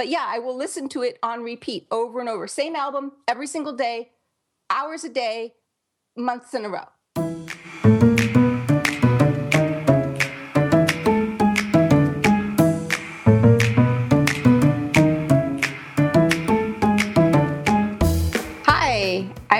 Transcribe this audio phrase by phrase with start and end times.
[0.00, 2.46] but yeah, I will listen to it on repeat over and over.
[2.46, 4.12] Same album every single day,
[4.70, 5.56] hours a day,
[6.16, 6.88] months in a row.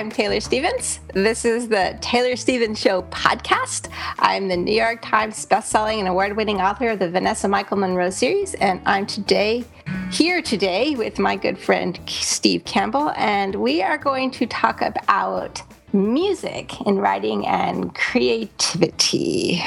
[0.01, 0.99] I'm Taylor Stevens.
[1.13, 3.87] This is the Taylor Stevens Show podcast.
[4.17, 8.09] I'm the New York Times bestselling and award winning author of the Vanessa Michael Munroe
[8.09, 9.63] series, and I'm today
[10.11, 15.61] here today with my good friend Steve Campbell, and we are going to talk about
[15.93, 19.61] music in writing and creativity.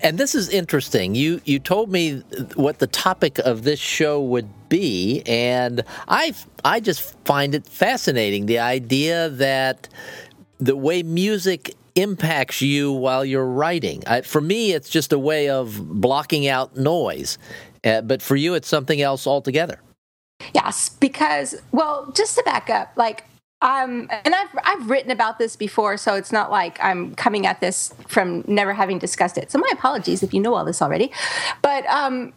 [0.00, 1.14] And this is interesting.
[1.14, 2.20] You you told me
[2.54, 6.34] what the topic of this show would be, and I
[6.64, 9.88] I just find it fascinating the idea that
[10.58, 14.02] the way music impacts you while you're writing.
[14.06, 17.38] I, for me, it's just a way of blocking out noise,
[17.84, 19.80] uh, but for you, it's something else altogether.
[20.54, 23.24] Yes, because well, just to back up, like
[23.60, 27.60] um, and I've I've written about this before, so it's not like I'm coming at
[27.60, 29.50] this from never having discussed it.
[29.50, 31.10] So my apologies if you know all this already.
[31.60, 32.32] But um,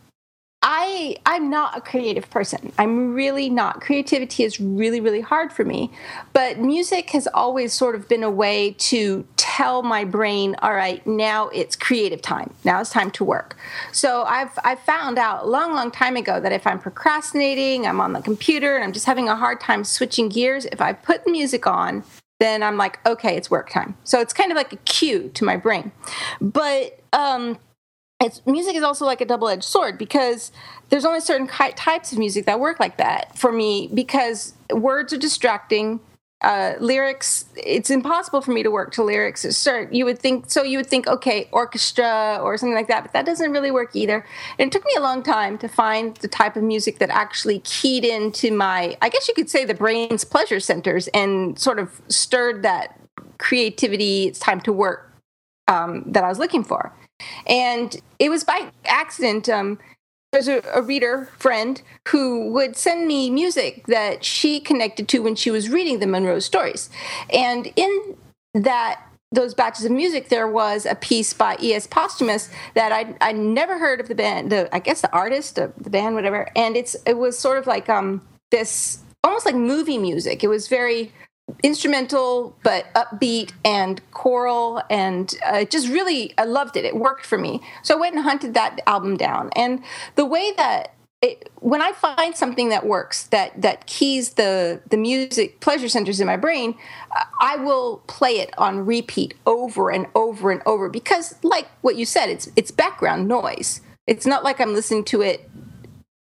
[0.73, 2.71] I I'm not a creative person.
[2.79, 3.81] I'm really not.
[3.81, 5.91] Creativity is really really hard for me.
[6.31, 11.05] But music has always sort of been a way to tell my brain, all right,
[11.05, 12.53] now it's creative time.
[12.63, 13.57] Now it's time to work.
[13.91, 17.99] So I've I found out a long long time ago that if I'm procrastinating, I'm
[17.99, 21.27] on the computer and I'm just having a hard time switching gears, if I put
[21.27, 22.05] music on,
[22.39, 23.97] then I'm like, okay, it's work time.
[24.05, 25.91] So it's kind of like a cue to my brain.
[26.39, 27.57] But um
[28.21, 30.51] it's music is also like a double-edged sword because
[30.89, 35.17] there's only certain types of music that work like that for me because words are
[35.17, 35.99] distracting
[36.41, 39.41] uh, lyrics it's impossible for me to work to lyrics.
[39.55, 43.13] Certain you would think so you would think okay orchestra or something like that but
[43.13, 44.25] that doesn't really work either.
[44.57, 47.59] And it took me a long time to find the type of music that actually
[47.59, 52.01] keyed into my i guess you could say the brain's pleasure centers and sort of
[52.07, 52.99] stirred that
[53.37, 55.13] creativity it's time to work
[55.67, 56.91] um, that i was looking for
[57.47, 59.49] and it was by accident.
[59.49, 59.79] Um,
[60.31, 65.35] there's a, a, reader friend who would send me music that she connected to when
[65.35, 66.89] she was reading the Munroe stories.
[67.33, 68.15] And in
[68.53, 69.01] that
[69.33, 71.87] those batches of music, there was a piece by E.S.
[71.87, 75.71] Posthumus that I I never heard of the band, the I guess the artist, the,
[75.77, 76.49] the band, whatever.
[76.55, 78.21] And it's it was sort of like um
[78.51, 80.43] this almost like movie music.
[80.43, 81.11] It was very
[81.63, 86.85] instrumental but upbeat and choral and uh, just really i loved it.
[86.85, 87.61] It worked for me.
[87.83, 89.49] So i went and hunted that album down.
[89.55, 89.83] And
[90.15, 94.97] the way that it, when i find something that works that that keys the the
[94.97, 96.73] music pleasure centers in my brain
[97.39, 102.07] i will play it on repeat over and over and over because like what you
[102.07, 103.81] said it's it's background noise.
[104.07, 105.47] It's not like i'm listening to it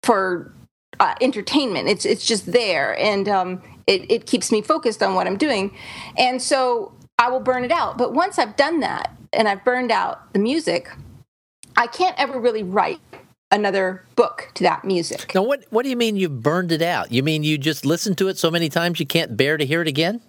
[0.03, 0.53] for
[1.01, 1.89] uh, entertainment.
[1.89, 2.97] It's it's just there.
[2.99, 5.77] And um, it, it keeps me focused on what I'm doing.
[6.17, 7.99] And so I will burn it out.
[7.99, 10.89] But once I've done that and I've burned out the music,
[11.77, 13.01] I can't ever really write
[13.51, 15.35] another book to that music.
[15.35, 17.11] Now, what, what do you mean you've burned it out?
[17.11, 19.83] You mean you just listened to it so many times you can't bear to hear
[19.83, 20.21] it again?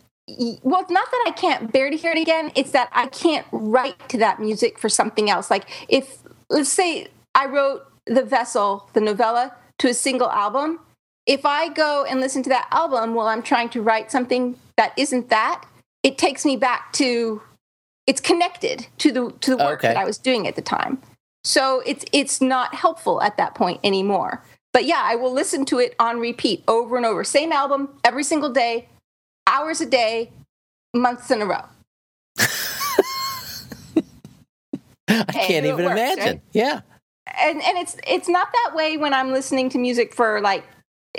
[0.64, 2.52] Well, it's not that I can't bear to hear it again.
[2.56, 5.52] It's that I can't write to that music for something else.
[5.52, 6.18] Like if,
[6.50, 10.80] let's say, I wrote The Vessel, the novella, to a single album,
[11.26, 14.94] if I go and listen to that album while I'm trying to write something that
[14.98, 15.66] isn't that,
[16.04, 17.42] it takes me back to
[18.08, 19.90] it's connected to the to the work okay.
[19.90, 21.02] that I was doing at the time.
[21.44, 24.44] So it's it's not helpful at that point anymore.
[24.74, 27.24] But yeah, I will listen to it on repeat over and over.
[27.24, 28.88] Same album every single day,
[29.46, 30.32] hours a day,
[30.94, 31.66] months in a row.
[35.08, 36.26] I can't even works, imagine.
[36.26, 36.42] Right?
[36.54, 36.82] Yeah.
[37.38, 40.64] And and it's it's not that way when I'm listening to music for like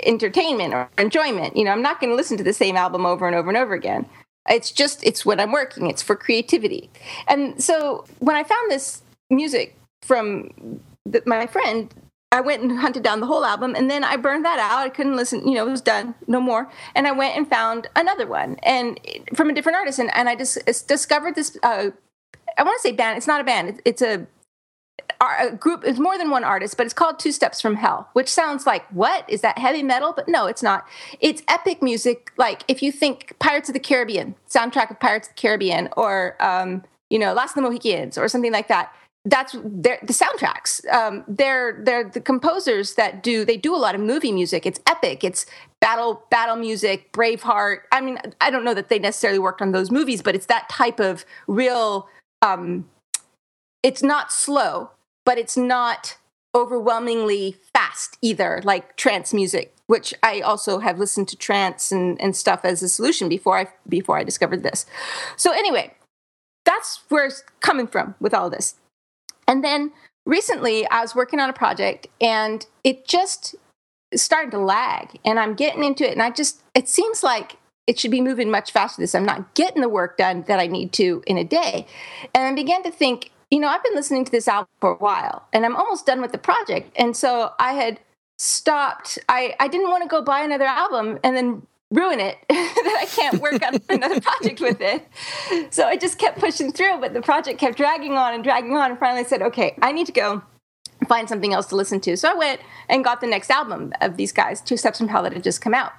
[0.01, 1.55] entertainment or enjoyment.
[1.55, 3.57] You know, I'm not going to listen to the same album over and over and
[3.57, 4.07] over again.
[4.49, 5.89] It's just, it's what I'm working.
[5.89, 6.89] It's for creativity.
[7.27, 11.93] And so when I found this music from the, my friend,
[12.31, 14.79] I went and hunted down the whole album and then I burned that out.
[14.79, 16.69] I couldn't listen, you know, it was done, no more.
[16.95, 18.99] And I went and found another one and
[19.35, 19.99] from a different artist.
[19.99, 20.57] And, and I just
[20.87, 21.91] discovered this, uh,
[22.57, 23.17] I want to say band.
[23.17, 23.81] It's not a band.
[23.85, 24.25] It's a
[25.39, 28.29] a group it's more than one artist but it's called two steps from hell which
[28.29, 29.29] sounds like what?
[29.29, 30.13] Is that heavy metal?
[30.15, 30.85] But no it's not.
[31.19, 35.35] It's epic music like if you think pirates of the caribbean soundtrack of pirates of
[35.35, 38.93] the caribbean or um, you know last of the mohicans or something like that
[39.25, 44.01] that's the soundtracks um, they're they're the composers that do they do a lot of
[44.01, 44.65] movie music.
[44.65, 45.23] It's epic.
[45.23, 45.45] It's
[45.79, 47.79] battle battle music braveheart.
[47.91, 50.69] I mean i don't know that they necessarily worked on those movies but it's that
[50.69, 52.07] type of real
[52.41, 52.85] um,
[53.83, 54.91] it's not slow,
[55.25, 56.17] but it's not
[56.55, 62.35] overwhelmingly fast either, like trance music, which I also have listened to trance and, and
[62.35, 64.85] stuff as a solution before I before I discovered this.
[65.35, 65.95] So anyway,
[66.65, 68.75] that's where it's coming from with all this.
[69.47, 69.91] And then
[70.25, 73.55] recently I was working on a project and it just
[74.15, 77.99] started to lag and I'm getting into it and I just it seems like it
[77.99, 80.93] should be moving much faster this i'm not getting the work done that i need
[80.93, 81.85] to in a day
[82.33, 84.97] and i began to think you know i've been listening to this album for a
[84.97, 86.91] while and i'm almost done with the project.
[86.95, 87.99] And so i had
[88.37, 92.97] stopped i i didn't want to go buy another album and then ruin it that
[93.01, 95.07] i can't work on another project with it.
[95.71, 98.91] So i just kept pushing through but the project kept dragging on and dragging on
[98.91, 100.41] and finally said okay i need to go
[101.07, 102.17] find something else to listen to.
[102.17, 102.59] So i went
[102.89, 105.61] and got the next album of these guys two steps from hell that had just
[105.61, 105.91] come out.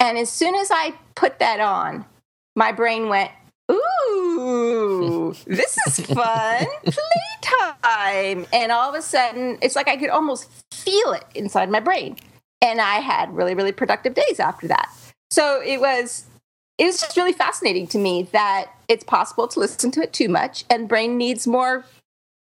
[0.00, 2.06] And as soon as I put that on,
[2.54, 3.32] my brain went,
[3.70, 4.17] Ooh,
[5.46, 6.66] this is fun.
[6.84, 8.46] Playtime.
[8.52, 12.16] And all of a sudden, it's like I could almost feel it inside my brain.
[12.60, 14.90] And I had really, really productive days after that.
[15.30, 16.24] So it was
[16.78, 20.28] it was just really fascinating to me that it's possible to listen to it too
[20.28, 21.84] much and brain needs more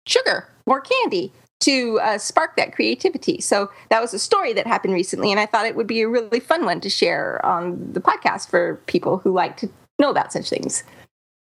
[0.06, 3.40] sugar, more candy to uh, spark that creativity.
[3.40, 6.08] So that was a story that happened recently, and I thought it would be a
[6.08, 10.32] really fun one to share on the podcast for people who like to know about
[10.32, 10.84] such things.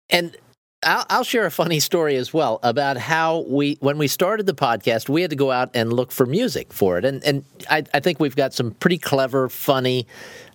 [0.09, 0.35] And
[0.83, 4.53] I'll, I'll, share a funny story as well about how we, when we started the
[4.53, 7.83] podcast, we had to go out and look for music for it, and and I,
[7.93, 10.07] I think we've got some pretty clever, funny.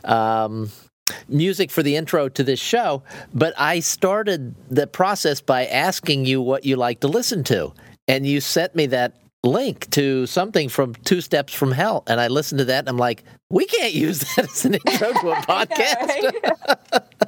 [0.04, 0.70] Um,
[1.28, 3.02] music for the intro to this show,
[3.32, 7.72] but I started the process by asking you what you like to listen to.
[8.08, 9.14] And you sent me that
[9.46, 12.98] link to something from Two Steps from Hell, and I listened to that, and I'm
[12.98, 16.10] like, we can't use that as an intro to a podcast.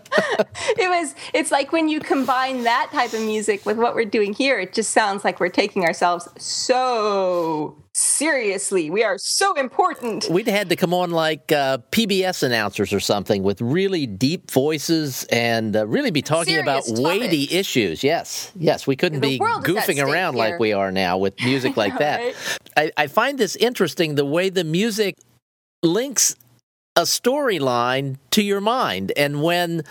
[0.78, 1.14] it was.
[1.32, 4.72] It's like when you combine that type of music with what we're doing here, it
[4.72, 8.90] just sounds like we're taking ourselves so seriously.
[8.90, 10.28] We are so important.
[10.30, 15.24] We'd had to come on like uh, PBS announcers or something with really deep voices
[15.24, 18.02] and uh, really be talking Serious about weighty issues.
[18.04, 20.44] Yes, yes, we couldn't The be world is at goofing around here.
[20.44, 22.20] like we are now with music like know, that.
[22.20, 22.34] right?
[22.76, 25.16] I, I find this interesting the way the music
[25.82, 26.34] links
[26.96, 29.12] a storyline to your mind.
[29.16, 29.82] And when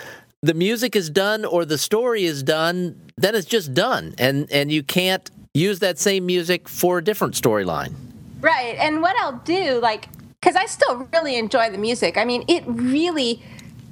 [0.41, 4.13] the music is done or the story is done, then it's just done.
[4.17, 7.93] And, and you can't use that same music for a different storyline.
[8.39, 8.75] Right.
[8.77, 10.07] And what I'll do, like,
[10.39, 12.17] because I still really enjoy the music.
[12.17, 13.41] I mean, it really,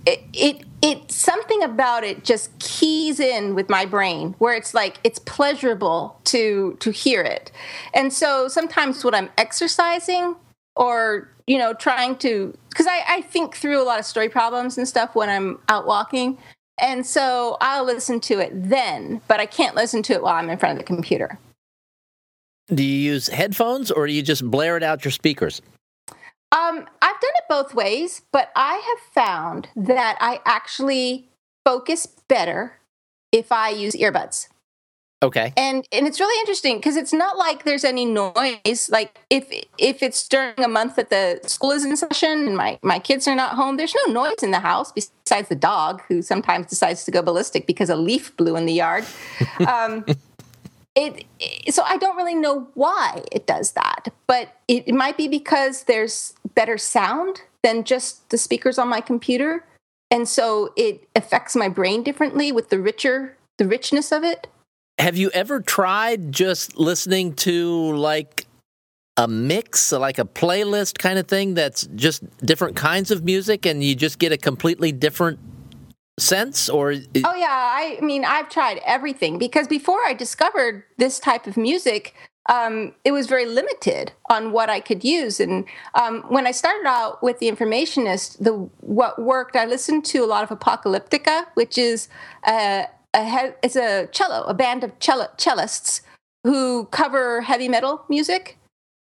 [0.06, 5.00] it, it, it, something about it just keys in with my brain where it's like
[5.04, 7.52] it's pleasurable to to hear it.
[7.94, 10.36] And so sometimes when I'm exercising
[10.76, 14.78] or you know trying to, because I, I think through a lot of story problems
[14.78, 16.38] and stuff when I'm out walking.
[16.80, 20.50] And so I'll listen to it then, but I can't listen to it while I'm
[20.50, 21.40] in front of the computer.
[22.74, 25.62] Do you use headphones or do you just blare it out your speakers?
[26.52, 31.28] Um, I've done it both ways, but I have found that I actually
[31.66, 32.80] focus better
[33.32, 34.48] if I use earbuds.
[35.24, 35.54] Okay.
[35.58, 38.90] And and it's really interesting because it's not like there's any noise.
[38.92, 39.48] Like if
[39.78, 43.28] if it's during a month that the school is in session and my my kids
[43.28, 47.06] are not home, there's no noise in the house besides the dog who sometimes decides
[47.06, 49.06] to go ballistic because a leaf blew in the yard.
[49.68, 50.06] Um,
[50.96, 55.18] it, it- so I don't really know why it does that, but it, it might
[55.18, 59.66] be because there's better sound than just the speakers on my computer,
[60.12, 64.48] and so it affects my brain differently with the richer the richness of it.
[65.00, 68.46] Have you ever tried just listening to like
[69.18, 73.82] a mix, like a playlist kind of thing that's just different kinds of music and
[73.84, 75.40] you just get a completely different
[76.18, 81.48] sense or Oh yeah, I mean I've tried everything because before I discovered this type
[81.48, 82.14] of music,
[82.48, 85.40] um, it was very limited on what I could use.
[85.40, 90.20] And um, when I started out with the Informationist, the what worked, I listened to
[90.20, 92.08] a lot of Apocalyptica, which is
[92.48, 96.02] a, a it's a cello, a band of cello, cellists
[96.44, 98.58] who cover heavy metal music,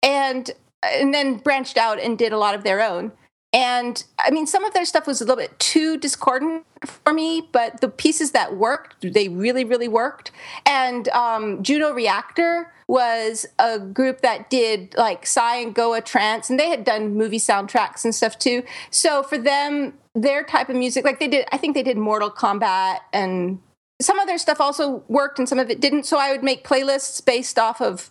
[0.03, 3.13] and and then branched out and did a lot of their own.
[3.57, 7.49] And I mean, some of their stuff was a little bit too discordant for me,
[7.53, 10.31] but the pieces that worked, they really, really worked.
[10.67, 16.61] And um, Juno Reactor was a group that did like Psy and Goa trance, and
[16.61, 18.63] they had done movie soundtracks and stuff too.
[18.91, 22.31] So for them, their type of music, like they did, I think they did Mortal
[22.31, 23.59] Kombat and
[24.03, 26.05] some of their stuff also worked and some of it didn't.
[26.05, 28.11] So I would make playlists based off of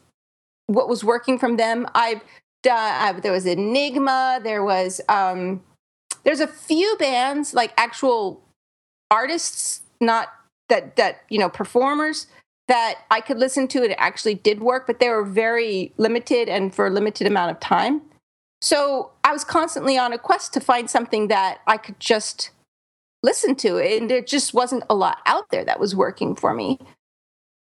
[0.65, 1.85] what was working from them.
[1.93, 2.21] Done,
[2.67, 5.63] uh, there was Enigma, there was, um,
[6.23, 8.41] there's a few bands, like actual
[9.11, 10.29] artists, not
[10.69, 12.27] that, that, you know, performers
[12.67, 16.73] that I could listen to it actually did work, but they were very limited and
[16.73, 18.01] for a limited amount of time.
[18.61, 22.49] So I was constantly on a quest to find something that I could just
[23.21, 23.77] listen to.
[23.77, 26.79] And there just wasn't a lot out there that was working for me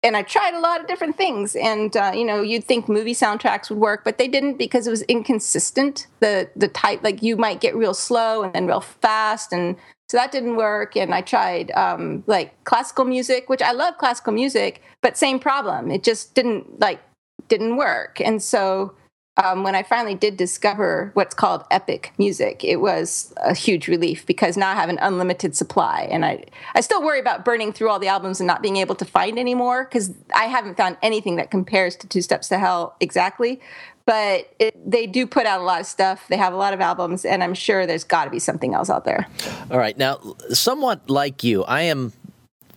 [0.03, 1.55] and I tried a lot of different things.
[1.55, 4.91] And uh, you know, you'd think movie soundtracks would work, but they didn't because it
[4.91, 6.07] was inconsistent.
[6.19, 9.75] The the type, like you might get real slow and then real fast, and
[10.09, 10.95] so that didn't work.
[10.95, 15.89] And I tried um, like classical music, which I love classical music, but same problem.
[15.89, 16.99] It just didn't like
[17.47, 18.19] didn't work.
[18.21, 18.93] And so
[19.41, 24.25] um, when I finally did discover what's called epic music, it was a huge relief
[24.27, 26.43] because now I have an unlimited supply, and I
[26.75, 29.39] I still worry about burning through all the albums and not being able to find
[29.39, 33.59] any more because I haven't found anything that compares to Two Steps to Hell exactly.
[34.05, 36.27] But it, they do put out a lot of stuff.
[36.27, 38.89] They have a lot of albums, and I'm sure there's got to be something else
[38.89, 39.27] out there.
[39.71, 42.11] All right, now somewhat like you, I am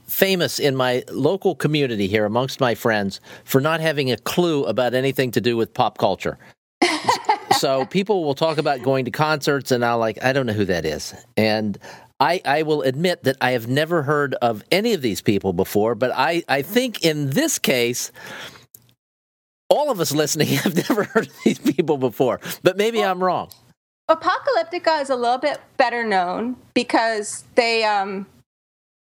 [0.06, 4.94] famous in my local community here amongst my friends for not having a clue about
[4.94, 6.38] anything to do with pop culture.
[7.58, 10.66] so people will talk about going to concerts, and I'll like, I don't know who
[10.66, 11.14] that is.
[11.36, 11.78] And
[12.20, 15.94] I, I will admit that I have never heard of any of these people before,
[15.94, 18.10] but I, I think in this case,
[19.68, 23.22] all of us listening have never heard of these people before, but maybe well, I'm
[23.22, 23.50] wrong.
[24.08, 28.26] Apocalyptica is a little bit better known because they um,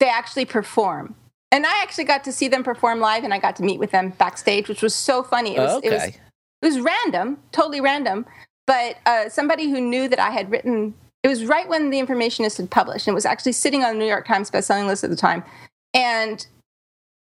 [0.03, 1.15] they actually perform.
[1.53, 3.91] And I actually got to see them perform live and I got to meet with
[3.91, 5.55] them backstage, which was so funny.
[5.55, 5.87] It was, okay.
[5.87, 6.19] it was, it
[6.61, 8.25] was random, totally random.
[8.67, 10.93] But uh, somebody who knew that I had written,
[11.23, 13.99] it was right when The Informationist had published, and it was actually sitting on the
[13.99, 15.41] New York Times bestselling list at the time.
[15.93, 16.45] And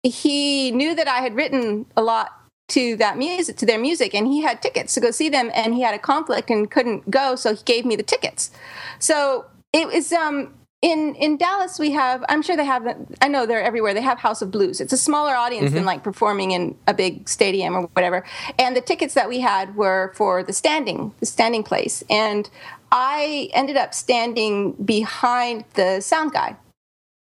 [0.04, 2.30] he knew that I had written a lot
[2.68, 5.74] to that music to their music and he had tickets to go see them and
[5.74, 8.50] he had a conflict and couldn't go so he gave me the tickets
[8.98, 12.86] so it was um in in Dallas we have I'm sure they have
[13.20, 14.80] I know they're everywhere they have House of Blues.
[14.80, 15.74] It's a smaller audience mm-hmm.
[15.76, 18.24] than like performing in a big stadium or whatever.
[18.58, 22.04] And the tickets that we had were for the standing the standing place.
[22.08, 22.48] And
[22.92, 26.56] I ended up standing behind the sound guy.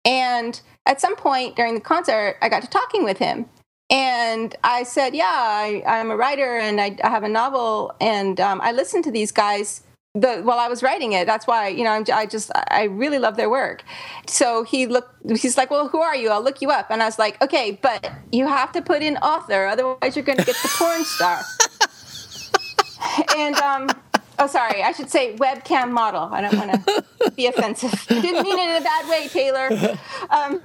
[0.07, 3.45] And at some point during the concert I got to talking with him.
[3.91, 7.95] And I said yeah I, am a writer and I, I, have a novel.
[8.01, 9.83] And um, I listen to these guys
[10.15, 11.27] the while I was writing it.
[11.27, 13.83] That's why you know I'm, i just I really love their work.
[14.27, 15.13] So he looked.
[15.39, 16.31] He's like, "Well, who are you?
[16.31, 19.17] I'll look you up." And I was like, "Okay, but you have to put in
[19.19, 21.43] author, otherwise you're going to get the porn star."
[23.37, 23.89] and um,
[24.39, 26.29] oh, sorry, I should say webcam model.
[26.33, 27.93] I don't want to be offensive.
[28.09, 29.99] Didn't mean it in a bad way, Taylor.
[30.31, 30.63] Um,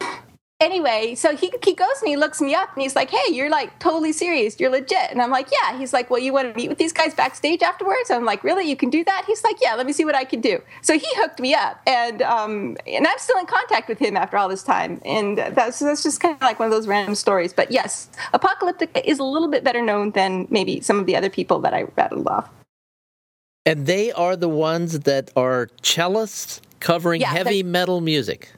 [0.60, 3.50] anyway, so he, he goes and he looks me up and he's like, hey, you're
[3.50, 4.60] like totally serious.
[4.60, 5.10] You're legit.
[5.10, 5.78] And I'm like, yeah.
[5.78, 8.12] He's like, well, you want to meet with these guys backstage afterwards?
[8.12, 8.70] I'm like, really?
[8.70, 9.24] You can do that?
[9.26, 10.62] He's like, yeah, let me see what I can do.
[10.82, 11.82] So he hooked me up.
[11.88, 15.02] And, um, and I'm still in contact with him after all this time.
[15.06, 17.54] And that's, that's just kind of like one of those random stories.
[17.54, 21.30] But yes, Apocalyptica is a little bit better known than maybe some of the other
[21.30, 22.50] people that I rattled off.
[23.66, 28.50] And they are the ones that are cellists covering yeah, heavy metal music.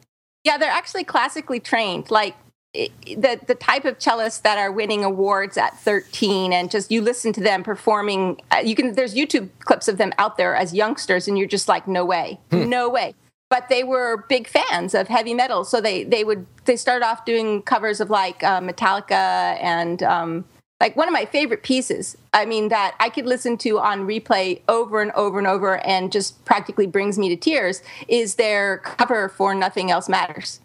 [0.44, 2.10] Yeah, they're actually classically trained.
[2.10, 2.36] Like
[2.74, 7.34] the the type of cellists that are winning awards at 13 and just you listen
[7.34, 11.28] to them performing uh, you can there's youtube clips of them out there as youngsters
[11.28, 12.70] and you're just like no way hmm.
[12.70, 13.14] no way
[13.50, 17.26] but they were big fans of heavy metal so they they would they started off
[17.26, 20.46] doing covers of like uh, metallica and um,
[20.82, 24.62] like one of my favorite pieces i mean that i could listen to on replay
[24.68, 29.30] over and over and over and just practically brings me to tears is their cover
[29.30, 30.60] for nothing else matters.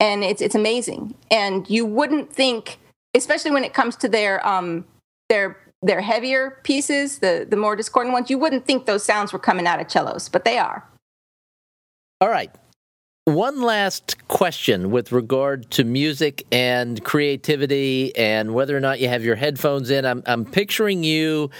[0.00, 1.14] And it's it's amazing.
[1.30, 2.78] And you wouldn't think
[3.14, 4.84] especially when it comes to their um
[5.28, 9.38] their their heavier pieces the the more discordant ones you wouldn't think those sounds were
[9.38, 10.84] coming out of cellos but they are.
[12.20, 12.50] All right
[13.24, 19.24] one last question with regard to music and creativity and whether or not you have
[19.24, 20.04] your headphones in.
[20.04, 21.50] I'm, I'm picturing you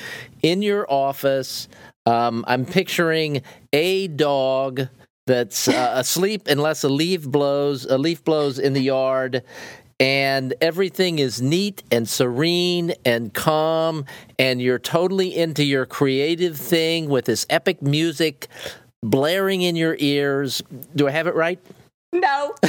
[0.42, 1.68] in your office.
[2.04, 3.40] Um, I'm picturing
[3.72, 4.88] a dog
[5.26, 7.86] that's uh, asleep unless a leaf blows.
[7.86, 9.42] A leaf blows in the yard,
[9.98, 14.04] and everything is neat and serene and calm,
[14.38, 18.48] and you're totally into your creative thing with this epic music
[19.04, 20.62] blaring in your ears.
[20.96, 21.60] Do I have it right?
[22.12, 22.54] No.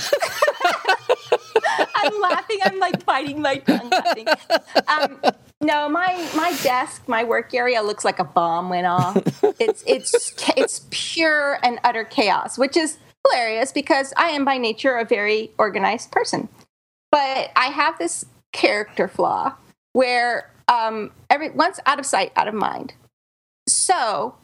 [1.95, 2.59] I'm laughing.
[2.63, 4.27] I'm like biting my tongue laughing.
[4.87, 5.19] Um,
[5.61, 9.17] no, my my desk, my work area looks like a bomb went off.
[9.59, 14.97] It's it's it's pure and utter chaos, which is hilarious because I am by nature
[14.97, 16.49] a very organized person.
[17.11, 19.55] But I have this character flaw
[19.93, 22.93] where um, every once out of sight, out of mind.
[23.67, 24.35] So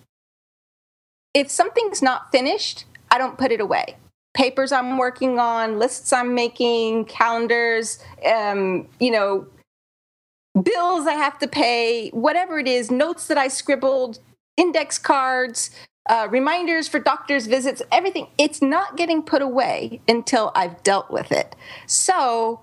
[1.34, 3.98] if something's not finished, I don't put it away.
[4.34, 9.48] papers I'm working on, lists I'm making, calendars, um, you know,
[10.62, 14.20] bills I have to pay, whatever it is, notes that I scribbled,
[14.58, 15.72] index cards,
[16.10, 18.28] uh, reminders for doctor's visits, everything.
[18.38, 21.56] It's not getting put away until I've dealt with it.
[21.86, 22.62] So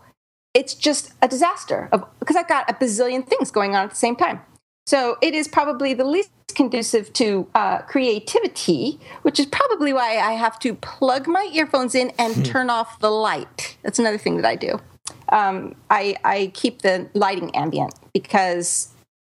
[0.55, 4.17] it's just a disaster because I've got a bazillion things going on at the same
[4.17, 4.41] time.
[4.89, 10.33] So it is probably the least conducive to uh, creativity, which is probably why I
[10.33, 12.43] have to plug my earphones in and hmm.
[12.43, 13.77] turn off the light.
[13.83, 14.81] That's another thing that I do.
[15.29, 18.89] Um, I, I keep the lighting ambient because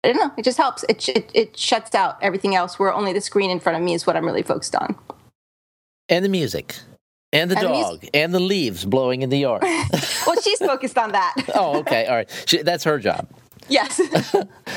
[0.05, 0.31] I don't know.
[0.37, 0.85] It just helps.
[0.87, 3.93] It, it, it shuts out everything else where only the screen in front of me
[3.93, 4.95] is what I'm really focused on.
[6.07, 6.77] And the music.
[7.33, 7.99] And the and dog.
[7.99, 9.63] The and the leaves blowing in the yard.
[10.25, 11.35] well, she's focused on that.
[11.55, 12.05] oh, okay.
[12.05, 12.43] All right.
[12.45, 13.27] She, that's her job.
[13.71, 14.01] Yes.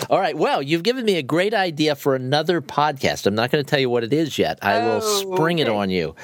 [0.09, 0.37] All right.
[0.37, 3.27] Well, you've given me a great idea for another podcast.
[3.27, 4.59] I'm not going to tell you what it is yet.
[4.63, 5.69] I oh, will spring okay.
[5.69, 6.15] it on you.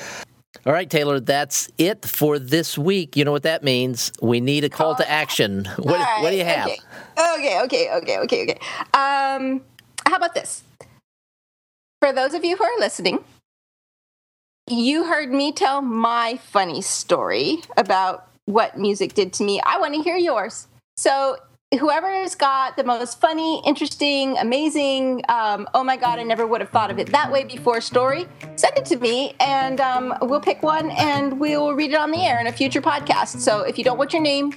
[0.65, 3.17] All right, Taylor, that's it for this week.
[3.17, 4.12] You know what that means.
[4.23, 5.65] We need a call to action.
[5.79, 6.69] What, right, what do you have?
[6.69, 8.59] Okay, okay, okay, okay, okay.
[8.95, 9.62] Um,
[10.07, 10.62] how about this?
[12.00, 13.25] For those of you who are listening,
[14.69, 19.61] you heard me tell my funny story about what music did to me.
[19.65, 20.69] I want to hear yours.
[20.97, 21.37] So
[21.79, 26.61] whoever has got the most funny, interesting, amazing, um, oh my God, I never would
[26.61, 30.41] have thought of it that way before story, send it to me and um, we'll
[30.41, 33.39] pick one and we'll read it on the air in a future podcast.
[33.39, 34.53] So if you don't want your name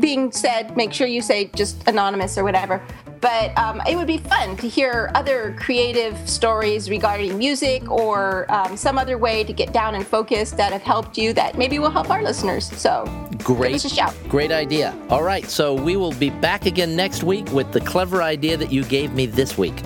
[0.00, 2.82] being said, make sure you say just anonymous or whatever.
[3.20, 8.76] But um, it would be fun to hear other creative stories regarding music or um,
[8.76, 11.90] some other way to get down and focus that have helped you that maybe will
[11.90, 12.66] help our listeners.
[12.76, 13.04] So
[13.44, 14.14] great, give us a shout.
[14.28, 14.96] Great idea.
[15.10, 18.72] All right, so we will be back again next week with the clever idea that
[18.72, 19.80] you gave me this week.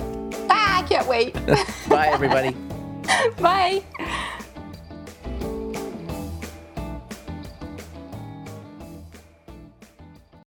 [0.49, 1.33] Ah, I can't wait.
[1.89, 2.55] Bye, everybody.
[3.39, 3.83] Bye.